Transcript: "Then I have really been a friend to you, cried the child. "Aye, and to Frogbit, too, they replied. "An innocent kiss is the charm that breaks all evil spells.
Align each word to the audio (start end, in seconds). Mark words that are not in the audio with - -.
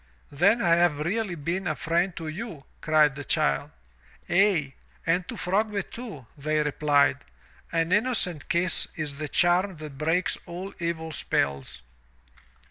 "Then 0.31 0.63
I 0.63 0.73
have 0.77 1.01
really 1.01 1.35
been 1.35 1.67
a 1.67 1.75
friend 1.75 2.15
to 2.15 2.27
you, 2.27 2.63
cried 2.81 3.13
the 3.13 3.23
child. 3.23 3.69
"Aye, 4.27 4.73
and 5.05 5.27
to 5.27 5.37
Frogbit, 5.37 5.91
too, 5.91 6.25
they 6.35 6.63
replied. 6.63 7.19
"An 7.71 7.91
innocent 7.91 8.49
kiss 8.49 8.87
is 8.95 9.17
the 9.17 9.27
charm 9.29 9.75
that 9.75 9.99
breaks 9.99 10.39
all 10.47 10.73
evil 10.79 11.11
spells. 11.11 11.83